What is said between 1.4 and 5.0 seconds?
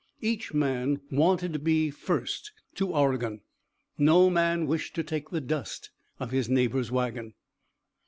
to be first to Oregon, no man wished